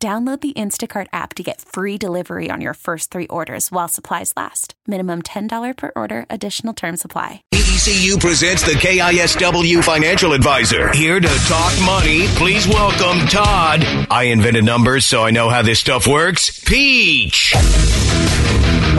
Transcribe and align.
Download 0.00 0.40
the 0.40 0.52
Instacart 0.52 1.08
app 1.12 1.34
to 1.34 1.42
get 1.42 1.60
free 1.60 1.98
delivery 1.98 2.52
on 2.52 2.60
your 2.60 2.74
first 2.74 3.10
three 3.10 3.26
orders 3.26 3.72
while 3.72 3.88
supplies 3.88 4.32
last. 4.36 4.74
Minimum 4.86 5.22
$10 5.22 5.76
per 5.76 5.90
order, 5.96 6.24
additional 6.30 6.72
term 6.72 6.96
supply. 6.96 7.42
ECU 7.50 8.16
presents 8.18 8.62
the 8.62 8.78
KISW 8.78 9.82
Financial 9.82 10.32
Advisor. 10.34 10.92
Here 10.92 11.18
to 11.18 11.28
talk 11.48 11.74
money, 11.84 12.28
please 12.36 12.68
welcome 12.68 13.26
Todd. 13.26 13.84
I 14.08 14.28
invented 14.30 14.64
numbers, 14.64 15.04
so 15.04 15.24
I 15.24 15.32
know 15.32 15.48
how 15.48 15.62
this 15.62 15.80
stuff 15.80 16.06
works. 16.06 16.60
Pietzsch. 16.60 17.54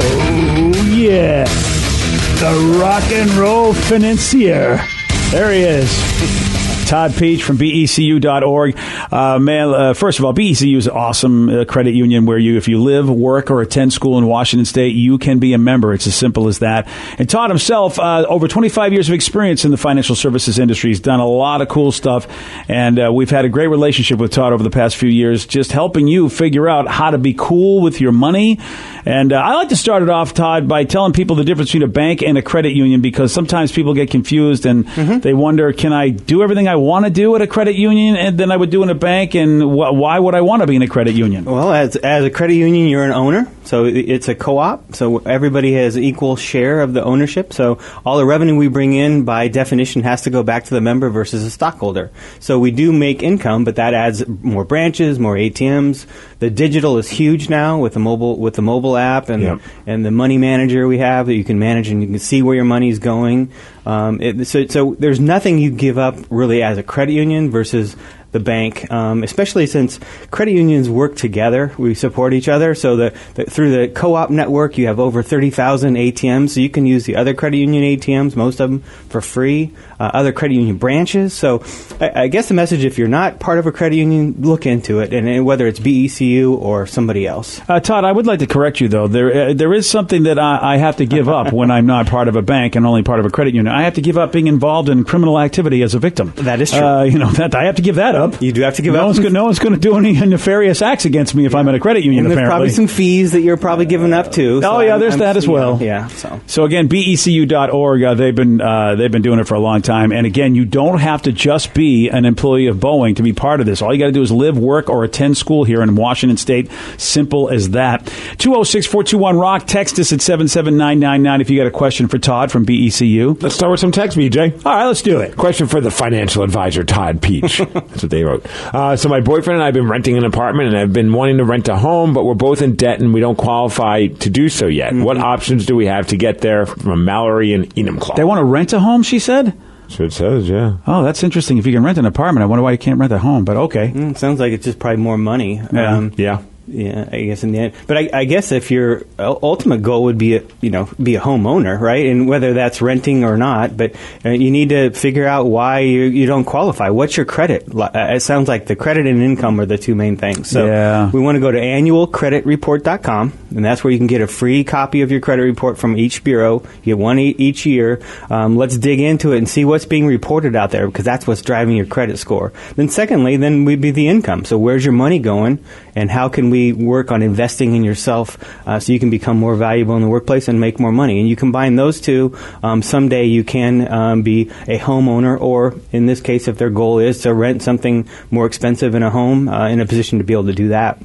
Oh, 0.02 0.92
yeah. 0.92 1.46
The 1.46 2.78
rock 2.78 3.10
and 3.14 3.32
roll 3.32 3.74
financier. 3.74 4.86
There 5.32 5.54
he 5.54 5.62
is. 5.62 6.59
Todd 6.90 7.12
Pietzsch 7.12 7.44
from 7.44 7.60
BECU.org. 7.60 8.76
Uh, 9.12 9.38
man, 9.38 9.70
uh, 9.70 9.94
first 9.94 10.18
of 10.18 10.26
all, 10.26 10.34
BECU 10.34 10.76
is 10.76 10.88
an 10.88 10.94
awesome 10.94 11.48
uh, 11.48 11.64
credit 11.64 11.94
union 11.94 12.26
where 12.26 12.40
you, 12.40 12.58
if 12.58 12.68
you 12.68 12.82
live, 12.82 13.08
work, 13.08 13.52
or 13.52 13.62
attend 13.62 13.94
school 13.94 14.18
in 14.18 14.26
Washington 14.26 14.66
State, 14.66 14.96
you 14.96 15.20
can 15.20 15.38
be 15.38 15.54
a 15.54 15.60
member. 15.60 15.94
It's 15.94 16.08
as 16.08 16.16
simple 16.16 16.48
as 16.48 16.58
that. 16.60 16.88
And 17.20 17.30
Todd 17.30 17.52
himself, 17.52 18.00
uh, 18.00 18.26
over 18.28 18.48
25 18.48 18.92
years 18.92 19.08
of 19.08 19.14
experience 19.14 19.66
in 19.66 19.70
the 19.70 19.78
financial 19.78 20.16
services 20.16 20.58
industry, 20.58 20.90
he's 20.90 21.00
done 21.00 21.20
a 21.20 21.28
lot 21.28 21.62
of 21.62 21.68
cool 21.68 21.92
stuff. 21.92 22.26
And 22.68 22.98
uh, 22.98 23.14
we've 23.14 23.30
had 23.30 23.46
a 23.46 23.50
great 23.50 23.68
relationship 23.68 24.18
with 24.18 24.32
Todd 24.32 24.52
over 24.52 24.64
the 24.64 24.72
past 24.72 24.98
few 24.98 25.10
years, 25.10 25.46
just 25.46 25.72
helping 25.72 26.08
you 26.08 26.28
figure 26.28 26.68
out 26.68 26.88
how 26.88 27.12
to 27.12 27.20
be 27.20 27.36
cool 27.38 27.84
with 27.84 28.02
your 28.02 28.14
money. 28.14 28.58
And 29.06 29.32
uh, 29.32 29.36
I 29.36 29.54
like 29.54 29.70
to 29.70 29.76
start 29.76 30.02
it 30.02 30.10
off, 30.10 30.34
Todd, 30.34 30.68
by 30.68 30.86
telling 30.86 31.14
people 31.14 31.36
the 31.36 31.44
difference 31.44 31.70
between 31.70 31.84
a 31.84 31.92
bank 31.92 32.24
and 32.24 32.36
a 32.36 32.42
credit 32.42 32.74
union 32.74 33.02
because 33.02 33.32
sometimes 33.32 33.72
people 33.72 33.94
get 33.94 34.10
confused 34.10 34.66
and 34.66 34.88
mm-hmm. 34.88 35.20
they 35.20 35.36
wonder, 35.36 35.72
can 35.72 35.94
I 35.94 36.10
do 36.10 36.42
everything 36.42 36.68
I 36.68 36.79
want 36.80 37.06
to 37.06 37.12
do 37.12 37.36
at 37.36 37.42
a 37.42 37.48
credit 37.48 37.76
union 37.76 38.16
and 38.16 38.38
then 38.38 38.52
I 38.52 38.58
would 38.58 38.70
do 38.70 38.84
in 38.84 38.90
a 38.90 38.96
bank, 38.96 39.36
and 39.36 39.62
wh- 39.62 39.94
why 39.94 40.20
would 40.20 40.36
I 40.36 40.42
want 40.42 40.62
to 40.62 40.68
be 40.68 40.76
in 40.76 40.82
a 40.82 40.88
credit 40.88 41.16
union? 41.16 41.46
Well, 41.46 41.72
as 41.72 41.96
as 41.96 42.24
a 42.24 42.30
credit 42.30 42.56
union, 42.56 42.88
you're 42.88 43.04
an 43.04 43.12
owner, 43.12 43.48
so 43.64 43.86
it's 43.86 44.28
a 44.28 44.36
co-op. 44.36 44.96
So 44.96 45.20
everybody 45.20 45.74
has 45.74 45.98
equal 45.98 46.36
share 46.36 46.82
of 46.82 46.94
the 46.94 47.04
ownership. 47.04 47.54
So 47.54 47.80
all 48.06 48.18
the 48.18 48.26
revenue 48.26 48.56
we 48.56 48.68
bring 48.68 48.94
in, 48.94 49.26
by 49.26 49.48
definition, 49.48 50.04
has 50.04 50.24
to 50.24 50.30
go 50.30 50.44
back 50.44 50.66
to 50.66 50.74
the 50.74 50.82
member 50.82 51.10
versus 51.10 51.44
a 51.44 51.52
stockholder. 51.52 52.12
So 52.40 52.60
we 52.60 52.72
do 52.72 52.92
make 52.92 53.24
income, 53.24 53.64
but 53.64 53.76
that 53.76 53.94
adds 53.94 54.28
more 54.28 54.66
branches, 54.66 55.20
more 55.20 55.36
ATMs. 55.36 56.06
The 56.40 56.50
digital 56.50 56.98
is 56.98 57.10
huge 57.10 57.50
now 57.50 57.80
with 57.80 57.94
the 57.94 58.00
mobile 58.00 58.38
with 58.38 58.56
the 58.56 58.62
mobile 58.62 58.98
app 58.98 59.30
and 59.30 59.44
yep. 59.44 59.62
and 59.86 60.06
the 60.06 60.12
money 60.12 60.38
manager 60.38 60.88
we 60.88 61.00
have 61.00 61.26
that 61.28 61.36
you 61.36 61.44
can 61.44 61.60
manage 61.60 61.90
and 61.90 62.02
you 62.02 62.08
can 62.08 62.20
see 62.20 62.42
where 62.42 62.56
your 62.56 62.66
money 62.66 62.90
is 62.90 63.00
going. 63.00 63.52
Um, 63.90 64.22
it, 64.22 64.46
so, 64.46 64.68
so 64.68 64.96
there's 65.00 65.20
nothing 65.20 65.58
you 65.58 65.72
give 65.72 65.98
up 65.98 66.16
really 66.30 66.62
as 66.62 66.78
a 66.78 66.84
credit 66.84 67.14
union 67.14 67.50
versus 67.50 67.96
the 68.32 68.40
bank, 68.40 68.92
um, 68.92 69.24
especially 69.24 69.66
since 69.66 70.00
credit 70.30 70.52
unions 70.52 70.88
work 70.88 71.16
together. 71.16 71.74
We 71.76 71.96
support 71.96 72.34
each 72.34 72.48
other. 72.48 72.76
So 72.76 72.96
the, 72.96 73.18
the 73.34 73.46
through 73.46 73.72
the 73.72 73.88
co-op 73.88 74.30
network, 74.30 74.78
you 74.78 74.86
have 74.86 75.00
over 75.00 75.24
30,000 75.24 75.96
ATMs. 75.96 76.50
So 76.52 76.60
you 76.60 76.70
can 76.70 76.86
use 76.86 77.06
the 77.06 77.16
other 77.16 77.34
credit 77.34 77.58
union 77.58 77.84
ATMs, 77.84 78.36
most 78.36 78.60
of 78.60 78.70
them 78.70 78.82
for 79.10 79.22
free, 79.22 79.74
other 80.06 80.32
credit 80.32 80.56
union 80.56 80.78
branches. 80.78 81.34
So 81.34 81.64
I, 82.00 82.24
I, 82.24 82.28
guess 82.28 82.48
the 82.48 82.54
message, 82.54 82.86
if 82.86 82.98
you're 82.98 83.08
not 83.08 83.40
part 83.40 83.60
of 83.60 83.68
a 83.68 83.72
credit 83.72 83.98
union, 83.98 84.36
look 84.40 84.66
into 84.66 85.00
it, 85.00 85.14
and, 85.14 85.28
and 85.28 85.46
whether 85.46 85.68
it's 85.68 85.80
BECU 85.80 86.58
or 86.58 86.88
somebody 86.88 87.28
else. 87.28 87.60
Uh, 87.68 87.80
Todd, 87.80 88.06
I 88.06 88.12
would 88.12 88.26
like 88.26 88.40
to 88.40 88.48
correct 88.48 88.80
you, 88.80 88.88
though. 88.88 89.08
There, 89.08 89.50
uh, 89.50 89.54
there 89.54 89.74
is 89.74 89.90
something 89.90 90.24
that 90.24 90.40
I, 90.40 90.76
I 90.76 90.78
have 90.78 90.98
to 90.98 91.06
give 91.06 91.28
up 91.28 91.52
when 91.60 91.72
I'm 91.72 91.86
not 91.86 92.08
part 92.08 92.28
of 92.28 92.36
a 92.36 92.42
bank 92.42 92.76
and 92.76 92.86
only 92.86 93.04
part 93.04 93.20
of 93.20 93.26
a 93.26 93.30
credit 93.30 93.54
union. 93.54 93.74
I 93.74 93.84
have 93.84 93.96
to 93.96 94.02
give 94.02 94.18
up 94.18 94.32
being 94.32 94.48
involved 94.48 94.90
in 94.90 95.04
criminal 95.04 95.40
activity 95.40 95.84
as 95.84 95.96
a 95.96 96.00
victim. 96.00 96.32
That 96.38 96.62
is 96.62 96.72
true. 96.72 96.80
Uh, 96.80 97.04
you 97.04 97.20
know, 97.20 97.30
that 97.32 97.54
I 97.56 97.66
have 97.66 97.76
to 97.76 97.82
give 97.82 97.96
that 97.96 98.16
up. 98.16 98.42
You 98.42 98.52
do 98.52 98.62
have 98.62 98.76
to 98.76 98.82
give 98.82 98.94
no 98.94 99.02
up. 99.02 99.18
One's 99.18 99.20
no 99.32 99.46
one's 99.46 99.60
going 99.60 99.74
to 99.74 99.80
do 99.80 99.98
any 99.98 100.14
nefarious 100.14 100.82
acts 100.82 101.06
against 101.06 101.36
me 101.36 101.46
if 101.46 101.56
I'm 101.56 101.68
at 101.68 101.76
a 101.76 101.80
credit 101.80 102.04
union. 102.04 102.26
And 102.26 102.32
there's 102.32 102.38
apparently. 102.38 102.70
probably 102.70 102.70
some 102.70 102.88
fees 102.88 103.34
that 103.34 103.42
you're 103.42 103.58
probably 103.58 103.86
giving 103.86 104.14
up 104.14 104.32
too. 104.32 104.62
So 104.62 104.78
oh 104.78 104.80
yeah, 104.80 104.98
there's 104.98 105.14
I'm, 105.14 105.20
that 105.20 105.32
I'm, 105.32 105.38
as 105.38 105.48
well. 105.48 105.82
Yeah. 105.82 106.08
So 106.08 106.40
so 106.48 106.64
again, 106.64 106.88
becu.org. 106.88 108.04
Uh, 108.04 108.14
they've 108.14 108.36
been 108.36 108.62
uh, 108.62 108.96
they've 108.96 109.12
been 109.12 109.22
doing 109.22 109.40
it 109.40 109.48
for 109.48 109.56
a 109.56 109.60
long 109.60 109.82
time. 109.82 109.89
And 109.90 110.26
again, 110.26 110.56
you 110.56 110.66
don't 110.66 111.00
have 111.00 111.24
to 111.24 111.32
just 111.32 111.74
be 111.74 112.10
an 112.10 112.26
employee 112.26 112.68
of 112.68 112.78
Boeing 112.78 113.16
to 113.16 113.24
be 113.24 113.34
part 113.34 113.60
of 113.60 113.66
this. 113.66 113.82
All 113.82 113.94
you 113.94 114.00
got 114.00 114.08
to 114.08 114.12
do 114.12 114.22
is 114.22 114.32
live, 114.32 114.58
work, 114.58 114.90
or 114.90 115.04
attend 115.04 115.38
school 115.38 115.64
here 115.64 115.82
in 115.82 115.96
Washington 115.96 116.38
State. 116.38 116.70
Simple 116.98 117.50
as 117.50 117.72
that. 117.72 118.06
206-421 118.38 119.40
rock. 119.40 119.66
Text 119.68 120.00
us 120.00 120.14
at 120.14 120.22
seven 120.22 120.48
seven 120.48 120.78
nine 120.78 121.00
nine 121.00 121.24
nine 121.24 121.42
if 121.42 121.50
you 121.50 121.58
got 121.58 121.68
a 121.68 121.72
question 121.72 122.08
for 122.08 122.18
Todd 122.18 122.52
from 122.52 122.66
BECU. 122.66 123.42
Let's 123.42 123.56
start 123.56 123.72
with 123.72 123.80
some 123.80 123.92
text, 123.92 124.18
BJ. 124.18 124.66
All 124.66 124.74
right, 124.74 124.86
let's 124.86 125.02
do 125.02 125.20
it. 125.20 125.36
Question 125.36 125.68
for 125.68 125.82
the 125.82 125.92
financial 125.92 126.44
advisor, 126.44 126.84
Todd 126.84 127.22
Pietzsch. 127.22 127.72
That's 127.74 128.04
what 128.04 128.12
they 128.12 128.24
wrote. 128.24 128.46
Uh, 128.74 128.96
so 128.96 129.10
my 129.10 129.22
boyfriend 129.22 129.56
and 129.56 129.64
I 129.64 129.66
have 129.66 129.74
been 129.74 129.90
renting 129.90 130.18
an 130.18 130.26
apartment 130.26 130.70
and 130.70 130.78
I've 130.78 130.94
been 130.94 131.12
wanting 131.14 131.38
to 131.38 131.46
rent 131.46 131.68
a 131.68 131.78
home, 131.78 132.14
but 132.14 132.26
we're 132.26 132.34
both 132.34 132.62
in 132.62 132.76
debt 132.76 133.00
and 133.00 133.14
we 133.14 133.20
don't 133.20 133.38
qualify 133.38 134.08
to 134.08 134.30
do 134.30 134.50
so 134.50 134.68
yet. 134.68 134.94
Mm-hmm. 134.94 135.04
What 135.04 135.18
options 135.18 135.66
do 135.66 135.76
we 135.76 135.86
have 135.88 136.08
to 136.08 136.18
get 136.18 136.42
there 136.42 136.66
from 136.66 137.06
Mallory 137.06 137.54
and 137.54 137.74
Enumclaw? 137.76 138.16
They 138.16 138.24
want 138.24 138.40
to 138.40 138.44
rent 138.44 138.74
a 138.74 138.80
home, 138.80 139.04
she 139.04 139.20
said? 139.20 139.58
So 139.90 140.04
it 140.04 140.14
says, 140.14 140.48
yeah. 140.48 140.78
Oh, 140.88 141.04
that's 141.04 141.24
interesting. 141.24 141.58
If 141.58 141.66
you 141.66 141.74
can 141.74 141.84
rent 141.84 141.98
an 141.98 142.06
apartment, 142.06 142.44
I 142.44 142.46
wonder 142.46 142.64
why 142.64 142.72
you 142.72 142.78
can't 142.78 143.00
rent 143.00 143.12
a 143.12 143.18
home, 143.18 143.44
but 143.44 143.58
okay. 143.58 143.90
Mm, 143.90 144.18
sounds 144.18 144.40
like 144.40 144.54
it's 144.54 144.66
just 144.66 144.80
probably 144.80 145.02
more 145.02 145.18
money. 145.18 145.62
Yeah. 145.74 145.98
Um, 145.98 146.14
yeah 146.16 146.42
yeah, 146.70 147.10
I 147.12 147.24
guess 147.24 147.44
in 147.44 147.52
the 147.52 147.60
end. 147.60 147.74
But 147.88 147.98
I, 147.98 148.10
I, 148.14 148.26
guess 148.26 148.52
if 148.52 148.70
your 148.70 149.04
ultimate 149.18 149.82
goal 149.82 150.04
would 150.04 150.18
be, 150.18 150.36
a, 150.36 150.44
you 150.62 150.70
know, 150.70 150.88
be 151.02 151.16
a 151.16 151.20
homeowner, 151.20 151.80
right? 151.80 152.06
And 152.06 152.28
whether 152.28 152.54
that's 152.54 152.82
renting 152.82 153.24
or 153.24 153.38
not, 153.38 153.76
but 153.76 153.96
uh, 154.24 154.30
you 154.30 154.52
need 154.52 154.70
to 154.70 154.92
figure 154.92 155.26
out 155.26 155.46
why 155.46 155.80
you, 155.80 156.02
you 156.02 156.28
don't 156.28 156.46
qualify. 156.46 156.90
What's 156.90 157.18
your 157.18 157.26
credit? 157.26 157.74
Uh, 157.74 157.90
it 157.96 158.20
sounds 158.22 158.48
like 158.48 158.68
the 158.68 158.76
credit 158.76 159.08
and 159.08 159.22
income 159.22 159.60
are 159.60 159.66
the 159.66 159.78
two 159.78 159.96
main 159.96 160.16
things. 160.16 160.50
So 160.50 160.66
yeah. 160.68 161.10
we 161.12 161.20
want 161.20 161.38
to 161.38 161.40
go 161.40 161.52
to 161.52 161.60
annualcreditreport.com, 161.60 163.34
and 163.56 163.66
that's 163.66 163.84
where 163.84 163.92
you 163.92 163.98
can 163.98 164.08
get 164.08 164.22
a 164.22 164.28
free 164.28 164.64
copy 164.64 165.02
of 165.02 165.12
your 165.12 165.22
credit 165.22 165.44
report 165.44 165.78
from 165.78 165.98
each 165.98 166.24
bureau. 166.24 166.62
You 166.84 166.96
get 166.96 166.98
one 167.00 167.18
e- 167.18 167.36
each 167.38 167.66
year. 167.66 168.02
Um, 168.30 168.58
let's 168.58 168.78
dig 168.78 169.00
into 169.00 169.34
it 169.34 169.40
and 169.40 169.50
see 169.50 169.66
what's 169.66 169.86
being 169.86 170.06
reported 170.06 170.56
out 170.56 170.70
there 170.72 170.86
because 170.86 171.06
that's 171.06 171.26
what's 171.26 171.42
driving 171.42 171.76
your 171.76 171.88
credit 171.88 172.20
score. 172.20 172.54
Then 172.76 172.90
secondly, 172.90 173.38
then 173.38 173.66
we'd 173.66 173.82
be 173.82 173.92
the 173.92 174.08
income. 174.08 174.46
So 174.46 174.58
where's 174.58 174.86
your 174.86 174.94
money 174.94 175.20
going, 175.20 175.64
and 175.96 176.12
how 176.12 176.30
can 176.30 176.52
we 176.52 176.59
work 176.74 177.12
on 177.12 177.22
investing 177.22 177.76
in 177.76 177.84
yourself 177.84 178.38
uh, 178.68 178.80
so 178.80 178.94
you 178.94 179.00
can 179.00 179.10
become 179.10 179.38
more 179.38 179.56
valuable 179.56 179.96
in 179.96 180.02
the 180.02 180.08
workplace 180.08 180.48
and 180.48 180.60
make 180.60 180.80
more 180.80 180.92
money. 180.92 181.20
And 181.20 181.28
you 181.30 181.36
combine 181.36 181.76
those 181.76 182.00
two, 182.02 182.38
um, 182.64 182.82
someday 182.82 183.26
you 183.26 183.44
can 183.44 183.92
um, 183.92 184.22
be 184.22 184.50
a 184.68 184.78
homeowner, 184.80 185.40
or 185.40 185.76
in 185.92 186.06
this 186.06 186.22
case, 186.22 186.48
if 186.48 186.58
their 186.58 186.70
goal 186.70 187.00
is 187.00 187.22
to 187.22 187.34
rent 187.34 187.62
something 187.62 188.08
more 188.32 188.46
expensive 188.46 188.96
in 188.96 189.04
a 189.04 189.10
home, 189.10 189.48
uh, 189.48 189.68
in 189.68 189.80
a 189.80 189.86
position 189.86 190.18
to 190.20 190.24
be 190.24 190.34
able 190.34 190.46
to 190.46 190.54
do 190.54 190.70
that. 190.70 191.02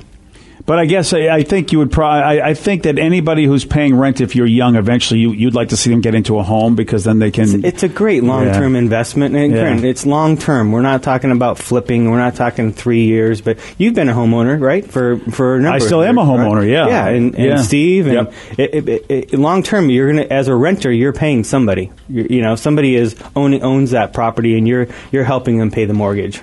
But 0.67 0.79
I 0.79 0.87
guess 0.87 1.13
I, 1.13 1.29
I 1.29 1.43
think 1.43 1.73
you 1.73 1.79
would 1.79 1.93
probably. 1.93 2.41
I, 2.41 2.51
I, 2.51 2.55
think 2.55 2.85
that 2.85 2.99
anybody 2.99 3.45
who's 3.45 3.67
paying 3.67 3.95
rent, 3.95 4.23
if 4.23 4.35
you're 4.35 4.47
young, 4.47 4.77
eventually 4.77 5.21
you, 5.21 5.47
would 5.47 5.55
like 5.55 5.69
to 5.71 5.77
see 5.77 5.91
them 5.91 6.01
get 6.01 6.15
into 6.15 6.39
a 6.39 6.43
home 6.43 6.75
because 6.75 7.05
then 7.05 7.19
they 7.19 7.31
can. 7.31 7.45
It's, 7.45 7.65
it's 7.65 7.83
a 7.83 7.89
great 7.89 8.23
long 8.23 8.47
term 8.47 8.73
yeah. 8.73 8.79
investment, 8.79 9.37
and 9.37 9.53
yeah. 9.53 9.77
it's 9.77 10.07
long 10.07 10.39
term. 10.39 10.73
We're 10.73 10.81
not 10.81 11.03
talking 11.03 11.33
about 11.33 11.59
flipping. 11.59 12.11
We're 12.11 12.19
not 12.19 12.35
talking 12.35 12.73
three 12.73 13.05
years. 13.05 13.43
But 13.43 13.59
you've 13.77 13.95
been 13.95 14.09
a 14.09 14.15
homeowner, 14.15 14.59
right? 14.59 14.91
For 14.91 15.19
for 15.19 15.57
a 15.57 15.61
number. 15.61 15.77
I 15.77 15.79
still 15.81 16.03
am 16.03 16.17
a 16.17 16.25
homeowner. 16.25 16.61
Right? 16.61 16.69
Yeah, 16.69 16.87
yeah, 16.87 17.09
and, 17.09 17.35
and 17.35 17.44
yeah. 17.44 17.56
Steve, 17.62 18.06
and 18.06 18.33
yep. 18.56 19.33
long 19.35 19.62
term, 19.62 19.91
you're 19.91 20.11
gonna 20.11 20.23
as 20.31 20.49
a 20.49 20.55
renter, 20.55 20.91
you're 20.91 21.12
paying 21.12 21.44
somebody. 21.44 21.93
You're, 22.09 22.27
you 22.27 22.41
know, 22.41 22.56
somebody 22.56 22.97
is 22.97 23.17
owning 23.37 23.62
owns 23.62 23.91
that 23.91 24.15
property, 24.15 24.56
and 24.56 24.67
you're 24.67 24.88
you're 25.12 25.25
helping 25.25 25.59
them 25.59 25.71
pay 25.71 25.85
the 25.85 25.93
mortgage. 25.93 26.41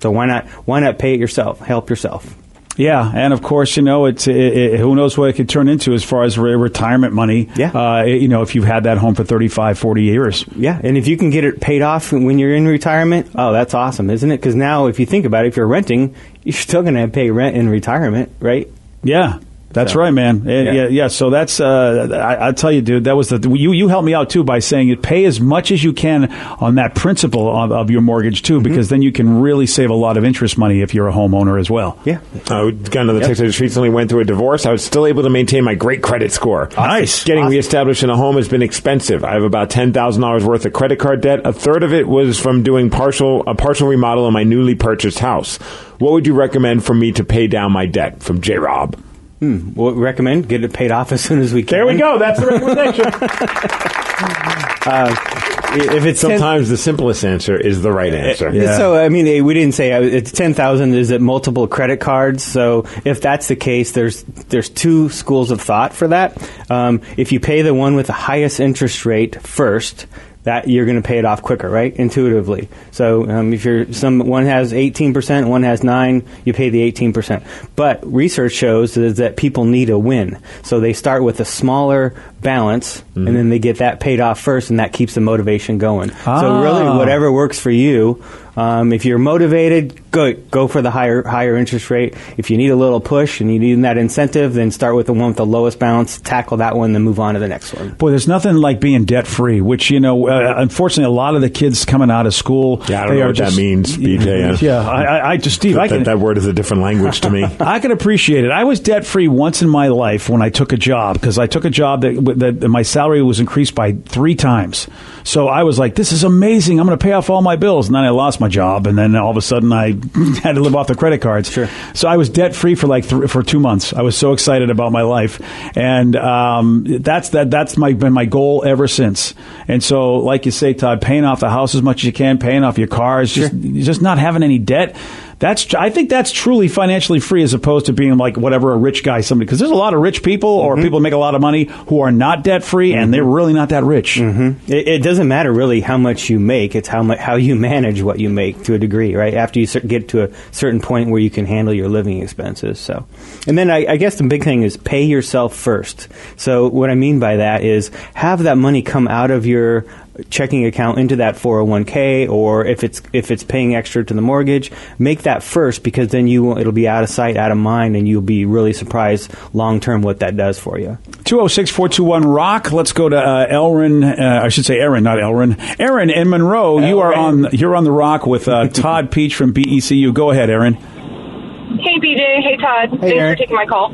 So 0.00 0.10
why 0.10 0.26
not 0.26 0.48
why 0.66 0.80
not 0.80 0.98
pay 0.98 1.14
it 1.14 1.20
yourself? 1.20 1.60
Help 1.60 1.88
yourself. 1.88 2.36
Yeah, 2.80 3.12
and 3.14 3.34
of 3.34 3.42
course, 3.42 3.76
you 3.76 3.82
know, 3.82 4.06
it's 4.06 4.26
it, 4.26 4.36
it, 4.36 4.80
who 4.80 4.94
knows 4.94 5.18
what 5.18 5.28
it 5.28 5.34
could 5.34 5.50
turn 5.50 5.68
into 5.68 5.92
as 5.92 6.02
far 6.02 6.24
as 6.24 6.38
re- 6.38 6.54
retirement 6.54 7.12
money. 7.12 7.50
Yeah, 7.54 7.72
uh, 7.72 8.04
you 8.04 8.26
know, 8.26 8.40
if 8.40 8.54
you've 8.54 8.64
had 8.64 8.84
that 8.84 8.96
home 8.96 9.14
for 9.14 9.22
35, 9.22 9.78
40 9.78 10.02
years. 10.02 10.46
Yeah, 10.56 10.80
and 10.82 10.96
if 10.96 11.06
you 11.06 11.18
can 11.18 11.28
get 11.28 11.44
it 11.44 11.60
paid 11.60 11.82
off 11.82 12.10
when 12.10 12.38
you're 12.38 12.54
in 12.54 12.66
retirement, 12.66 13.30
oh, 13.34 13.52
that's 13.52 13.74
awesome, 13.74 14.08
isn't 14.08 14.30
it? 14.30 14.38
Because 14.38 14.54
now, 14.54 14.86
if 14.86 14.98
you 14.98 15.04
think 15.04 15.26
about 15.26 15.44
it, 15.44 15.48
if 15.48 15.56
you're 15.58 15.66
renting, 15.66 16.14
you're 16.42 16.54
still 16.54 16.80
going 16.80 16.94
to 16.94 17.06
pay 17.08 17.30
rent 17.30 17.54
in 17.54 17.68
retirement, 17.68 18.32
right? 18.40 18.66
Yeah. 19.02 19.40
That's 19.72 19.92
So- 19.92 20.00
right, 20.00 20.10
man. 20.10 20.42
Uh, 20.46 20.50
Yeah. 20.50 20.72
Yeah. 20.72 20.88
yeah, 20.88 21.08
So 21.08 21.30
that's 21.30 21.60
uh, 21.60 22.08
I, 22.12 22.48
I 22.48 22.52
tell 22.52 22.72
you, 22.72 22.82
dude. 22.82 23.04
That 23.04 23.16
was 23.16 23.28
the 23.28 23.38
you. 23.50 23.70
You 23.72 23.86
helped 23.88 24.04
me 24.04 24.14
out 24.14 24.28
too 24.28 24.42
by 24.42 24.58
saying 24.58 24.88
you 24.88 24.96
pay 24.96 25.24
as 25.26 25.40
much 25.40 25.70
as 25.70 25.84
you 25.84 25.92
can 25.92 26.30
on 26.60 26.74
that 26.74 26.94
principal 26.96 27.48
of, 27.56 27.70
of 27.70 27.88
your 27.90 28.00
mortgage 28.00 28.42
too, 28.42 28.60
because 28.60 28.88
then 28.88 29.00
you 29.00 29.12
can 29.12 29.40
really 29.40 29.66
save 29.66 29.90
a 29.90 29.94
lot 29.94 30.16
of 30.16 30.24
interest 30.24 30.58
money 30.58 30.80
if 30.80 30.92
you're 30.92 31.06
a 31.08 31.12
homeowner 31.12 31.58
as 31.60 31.70
well. 31.70 31.98
Yeah. 32.04 32.18
I 32.48 32.70
got 32.72 33.02
another 33.02 33.20
text. 33.20 33.40
I 33.40 33.44
just 33.46 33.60
recently 33.60 33.90
went 33.90 34.10
through 34.10 34.20
a 34.22 34.24
divorce. 34.24 34.66
I 34.66 34.72
was 34.72 34.84
still 34.84 35.06
able 35.06 35.22
to 35.22 35.30
maintain 35.30 35.62
my 35.62 35.74
great 35.76 36.02
credit 36.02 36.32
score. 36.32 36.68
Nice. 36.76 37.22
Getting 37.22 37.46
reestablished 37.46 38.02
in 38.02 38.10
a 38.10 38.16
home 38.16 38.36
has 38.36 38.48
been 38.48 38.62
expensive. 38.62 39.24
I 39.24 39.34
have 39.34 39.44
about 39.44 39.70
ten 39.70 39.92
thousand 39.92 40.22
dollars 40.22 40.44
worth 40.44 40.66
of 40.66 40.72
credit 40.72 40.98
card 40.98 41.20
debt. 41.20 41.42
A 41.46 41.52
third 41.52 41.84
of 41.84 41.92
it 41.92 42.08
was 42.08 42.40
from 42.40 42.64
doing 42.64 42.90
partial 42.90 43.44
a 43.46 43.54
partial 43.54 43.86
remodel 43.86 44.26
in 44.26 44.32
my 44.34 44.42
newly 44.42 44.74
purchased 44.74 45.20
house. 45.20 45.58
What 45.98 46.12
would 46.12 46.26
you 46.26 46.34
recommend 46.34 46.84
for 46.84 46.94
me 46.94 47.12
to 47.12 47.24
pay 47.24 47.46
down 47.46 47.70
my 47.70 47.86
debt? 47.86 48.20
From 48.22 48.40
J. 48.40 48.56
Rob. 48.58 48.96
We'll 49.40 49.94
recommend 49.94 50.48
get 50.48 50.64
it 50.64 50.72
paid 50.72 50.90
off 50.90 51.12
as 51.12 51.22
soon 51.22 51.40
as 51.40 51.54
we 51.54 51.62
can. 51.62 51.78
There 51.78 51.86
we 51.86 51.96
go. 51.96 52.18
That's 52.18 52.40
the 52.40 52.46
recommendation. 52.46 53.06
If 55.72 56.04
it's 56.04 56.20
10 56.20 56.30
Sometimes 56.30 56.68
the 56.68 56.76
simplest 56.76 57.24
answer 57.24 57.56
is 57.56 57.80
the 57.80 57.92
right 57.92 58.12
answer. 58.12 58.50
Yeah. 58.50 58.76
So 58.76 58.96
I 58.96 59.08
mean, 59.08 59.44
we 59.44 59.54
didn't 59.54 59.74
say 59.74 59.92
uh, 59.92 60.02
it's 60.02 60.32
ten 60.32 60.52
thousand. 60.52 60.94
Is 60.94 61.10
it 61.10 61.20
multiple 61.20 61.68
credit 61.68 62.00
cards? 62.00 62.42
So 62.42 62.86
if 63.04 63.20
that's 63.20 63.46
the 63.46 63.54
case, 63.54 63.92
there's 63.92 64.24
there's 64.24 64.68
two 64.68 65.10
schools 65.10 65.52
of 65.52 65.60
thought 65.60 65.92
for 65.92 66.08
that. 66.08 66.36
Um, 66.70 67.02
if 67.16 67.30
you 67.30 67.38
pay 67.38 67.62
the 67.62 67.72
one 67.72 67.94
with 67.94 68.08
the 68.08 68.12
highest 68.12 68.58
interest 68.58 69.06
rate 69.06 69.40
first, 69.42 70.06
that 70.44 70.68
you're 70.68 70.86
going 70.86 71.00
to 71.00 71.06
pay 71.06 71.18
it 71.18 71.24
off 71.24 71.42
quicker, 71.42 71.68
right? 71.68 71.94
Intuitively. 71.94 72.68
So 72.92 73.28
um, 73.28 73.52
if 73.52 73.64
you're 73.64 73.92
some 73.92 74.20
one 74.20 74.46
has 74.46 74.72
18%, 74.72 75.48
one 75.48 75.62
has 75.64 75.84
nine, 75.84 76.26
you 76.44 76.52
pay 76.52 76.70
the 76.70 76.90
18%. 76.90 77.44
But 77.80 78.00
research 78.12 78.52
shows 78.52 78.98
is 78.98 79.16
that 79.16 79.38
people 79.38 79.64
need 79.64 79.88
a 79.88 79.98
win, 79.98 80.36
so 80.62 80.80
they 80.80 80.92
start 80.92 81.22
with 81.22 81.40
a 81.40 81.46
smaller 81.46 82.12
balance, 82.42 83.02
and 83.14 83.26
then 83.26 83.48
they 83.48 83.58
get 83.58 83.78
that 83.78 84.00
paid 84.00 84.20
off 84.20 84.38
first, 84.38 84.68
and 84.68 84.80
that 84.80 84.92
keeps 84.92 85.14
the 85.14 85.20
motivation 85.22 85.78
going. 85.78 86.10
So 86.10 86.60
really, 86.60 86.82
Ah. 86.82 86.98
whatever 86.98 87.32
works 87.32 87.58
for 87.58 87.70
you. 87.70 88.22
Um, 88.56 88.92
if 88.92 89.04
you're 89.04 89.18
motivated, 89.18 90.10
go 90.10 90.34
go 90.50 90.66
for 90.66 90.82
the 90.82 90.90
higher 90.90 91.22
higher 91.22 91.56
interest 91.56 91.88
rate. 91.88 92.14
If 92.36 92.50
you 92.50 92.56
need 92.58 92.70
a 92.70 92.76
little 92.76 93.00
push 93.00 93.40
and 93.40 93.50
you 93.52 93.58
need 93.60 93.82
that 93.84 93.96
incentive, 93.96 94.54
then 94.54 94.70
start 94.72 94.96
with 94.96 95.06
the 95.06 95.12
one 95.14 95.28
with 95.28 95.36
the 95.36 95.46
lowest 95.46 95.78
balance, 95.78 96.18
tackle 96.18 96.56
that 96.58 96.76
one, 96.76 96.92
then 96.92 97.02
move 97.02 97.20
on 97.20 97.34
to 97.34 97.40
the 97.40 97.46
next 97.48 97.72
one. 97.74 97.90
Boy, 97.90 98.10
there's 98.10 98.26
nothing 98.26 98.56
like 98.56 98.80
being 98.80 99.04
debt 99.04 99.26
free. 99.26 99.60
Which 99.60 99.90
you 99.90 100.00
know, 100.00 100.28
uh, 100.28 100.54
unfortunately, 100.56 101.04
a 101.12 101.16
lot 101.16 101.36
of 101.36 101.42
the 101.42 101.48
kids 101.48 101.84
coming 101.84 102.10
out 102.10 102.26
of 102.26 102.34
school, 102.34 102.82
Yeah, 102.88 103.04
I 103.04 103.06
don't 103.06 103.14
they 103.14 103.20
know 103.20 103.26
what 103.28 103.36
just- 103.36 103.56
that 103.56 103.62
means, 103.62 103.96
BJ. 103.96 104.60
Yeah, 104.60 104.80
I, 104.86 105.02
I, 105.04 105.30
I 105.32 105.36
just 105.36 105.56
Steve, 105.56 105.78
I 105.78 105.86
That, 105.86 105.94
can 105.94 106.04
that 106.04 106.18
word 106.18 106.36
is 106.36 106.46
a 106.46 106.52
different 106.52 106.82
language 106.82 107.20
to 107.22 107.30
me. 107.30 107.44
I 107.70 107.78
can 107.78 107.92
appreciate 107.92 108.44
it. 108.44 108.50
I 108.50 108.64
was 108.64 108.80
debt 108.80 109.06
free 109.06 109.28
once 109.28 109.62
in 109.62 109.68
my 109.68 109.88
life 109.88 110.28
when 110.28 110.42
I 110.42 110.50
took 110.50 110.72
a 110.72 110.76
job 110.76 111.14
because 111.14 111.38
I 111.38 111.46
took 111.46 111.64
a 111.64 111.70
job 111.70 112.00
that, 112.00 112.34
that, 112.38 112.60
that 112.62 112.68
my 112.68 112.82
salary 112.82 113.22
was 113.22 113.38
increased 113.38 113.76
by 113.76 113.92
three 113.92 114.34
times. 114.34 114.88
So 115.22 115.46
I 115.46 115.62
was 115.62 115.78
like, 115.78 115.94
"This 115.94 116.10
is 116.10 116.24
amazing! 116.24 116.80
I'm 116.80 116.86
going 116.88 116.98
to 116.98 117.02
pay 117.02 117.12
off 117.12 117.30
all 117.30 117.42
my 117.42 117.54
bills." 117.54 117.86
And 117.86 117.94
then 117.94 118.02
I 118.02 118.10
lost 118.10 118.40
my 118.40 118.48
job, 118.48 118.88
and 118.88 118.98
then 118.98 119.14
all 119.14 119.30
of 119.30 119.36
a 119.36 119.42
sudden 119.42 119.72
I 119.72 119.92
had 120.42 120.56
to 120.56 120.60
live 120.60 120.74
off 120.74 120.88
the 120.88 120.96
credit 120.96 121.20
cards. 121.20 121.48
Sure. 121.48 121.68
So 121.94 122.08
I 122.08 122.16
was 122.16 122.28
debt 122.28 122.56
free 122.56 122.74
for 122.74 122.88
like 122.88 123.06
th- 123.08 123.30
for 123.30 123.44
two 123.44 123.60
months. 123.60 123.92
I 123.92 124.02
was 124.02 124.18
so 124.18 124.32
excited 124.32 124.68
about 124.70 124.90
my 124.90 125.02
life, 125.02 125.40
and 125.76 126.16
um, 126.16 126.84
that's 126.88 127.28
that. 127.28 127.52
That's 127.52 127.76
my 127.76 127.92
been 127.92 128.12
my 128.12 128.24
goal 128.24 128.64
ever 128.66 128.88
since. 128.88 129.34
And 129.68 129.80
so, 129.80 130.16
like 130.16 130.44
you 130.44 130.50
say, 130.50 130.74
Todd, 130.74 131.00
paying 131.00 131.24
off 131.24 131.38
the 131.38 131.50
house 131.50 131.76
as 131.76 131.82
much 131.82 131.98
as 131.98 132.04
you 132.04 132.12
can, 132.12 132.38
paying 132.38 132.64
off 132.64 132.78
your 132.78 132.88
cars, 132.88 133.32
just 133.32 133.52
just 133.60 134.02
not 134.02 134.18
having 134.18 134.42
any 134.42 134.58
debt. 134.58 134.96
That's 135.40 135.74
I 135.74 135.88
think 135.88 136.10
that's 136.10 136.30
truly 136.30 136.68
financially 136.68 137.18
free 137.18 137.42
as 137.42 137.54
opposed 137.54 137.86
to 137.86 137.94
being 137.94 138.18
like 138.18 138.36
whatever 138.36 138.74
a 138.74 138.76
rich 138.76 139.02
guy 139.02 139.22
somebody 139.22 139.46
because 139.46 139.58
there's 139.58 139.70
a 139.70 139.74
lot 139.74 139.94
of 139.94 140.00
rich 140.00 140.22
people 140.22 140.50
or 140.50 140.74
mm-hmm. 140.74 140.82
people 140.82 140.98
who 140.98 141.02
make 141.02 141.14
a 141.14 141.18
lot 141.18 141.34
of 141.34 141.40
money 141.40 141.64
who 141.88 142.00
are 142.00 142.12
not 142.12 142.44
debt 142.44 142.62
free 142.62 142.92
and 142.92 143.04
mm-hmm. 143.04 143.12
they're 143.12 143.24
really 143.24 143.54
not 143.54 143.70
that 143.70 143.82
rich. 143.82 144.16
Mm-hmm. 144.16 144.70
It, 144.70 144.86
it 144.86 145.02
doesn't 145.02 145.28
matter 145.28 145.50
really 145.50 145.80
how 145.80 145.96
much 145.96 146.28
you 146.28 146.38
make; 146.38 146.74
it's 146.74 146.88
how 146.88 147.02
mu- 147.02 147.16
how 147.16 147.36
you 147.36 147.56
manage 147.56 148.02
what 148.02 148.20
you 148.20 148.28
make 148.28 148.62
to 148.64 148.74
a 148.74 148.78
degree, 148.78 149.16
right? 149.16 149.32
After 149.32 149.58
you 149.58 149.66
get 149.66 150.10
to 150.10 150.24
a 150.24 150.30
certain 150.52 150.80
point 150.80 151.08
where 151.08 151.20
you 151.20 151.30
can 151.30 151.46
handle 151.46 151.72
your 151.72 151.88
living 151.88 152.20
expenses. 152.20 152.78
So, 152.78 153.06
and 153.46 153.56
then 153.56 153.70
I, 153.70 153.92
I 153.92 153.96
guess 153.96 154.16
the 154.16 154.24
big 154.24 154.44
thing 154.44 154.62
is 154.62 154.76
pay 154.76 155.04
yourself 155.04 155.56
first. 155.56 156.08
So, 156.36 156.68
what 156.68 156.90
I 156.90 156.94
mean 156.94 157.18
by 157.18 157.36
that 157.36 157.64
is 157.64 157.90
have 158.12 158.42
that 158.42 158.58
money 158.58 158.82
come 158.82 159.08
out 159.08 159.30
of 159.30 159.46
your 159.46 159.86
checking 160.28 160.66
account 160.66 160.98
into 160.98 161.16
that 161.16 161.36
401k 161.36 162.28
or 162.28 162.64
if 162.64 162.84
it's 162.84 163.00
if 163.12 163.30
it's 163.30 163.42
paying 163.44 163.74
extra 163.74 164.04
to 164.04 164.12
the 164.12 164.20
mortgage 164.20 164.70
make 164.98 165.22
that 165.22 165.42
first 165.42 165.82
because 165.82 166.08
then 166.08 166.26
you 166.26 166.42
will- 166.42 166.58
it'll 166.58 166.72
be 166.72 166.86
out 166.88 167.02
of 167.02 167.08
sight 167.08 167.36
out 167.36 167.50
of 167.50 167.56
mind 167.56 167.96
and 167.96 168.06
you'll 168.08 168.20
be 168.20 168.44
really 168.44 168.72
surprised 168.72 169.32
long 169.54 169.80
term 169.80 170.02
what 170.02 170.18
that 170.20 170.36
does 170.36 170.58
for 170.58 170.78
you 170.78 170.98
206 171.24 171.70
421 171.70 172.26
Rock. 172.26 172.72
Let's 172.72 172.92
go 172.92 173.08
to 173.08 173.16
uh, 173.16 173.46
Elrin. 173.48 174.02
Uh, 174.02 174.44
I 174.44 174.48
should 174.48 174.64
say 174.64 174.78
Erin, 174.80 175.04
not 175.04 175.18
Elrin. 175.18 175.56
Erin 175.78 176.10
in 176.10 176.28
Monroe. 176.28 176.80
You 176.80 176.98
are 177.00 177.14
on. 177.14 177.46
You're 177.52 177.76
on 177.76 177.84
the 177.84 177.92
Rock 177.92 178.26
with 178.26 178.48
uh, 178.48 178.66
Todd 178.72 179.12
Pietzsch 179.12 179.34
from 179.34 179.52
BECU. 179.54 180.12
Go 180.12 180.30
ahead, 180.32 180.50
Erin. 180.50 180.74
Hey, 180.74 181.98
BJ. 182.00 182.42
Hey, 182.42 182.56
Todd. 182.56 182.98
Thanks 183.00 183.14
Erin. 183.16 183.34
for 183.34 183.38
taking 183.38 183.54
my 183.56 183.66
call. 183.66 183.90